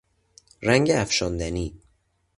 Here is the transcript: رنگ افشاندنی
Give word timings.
رنگ 0.61 0.91
افشاندنی 0.95 1.73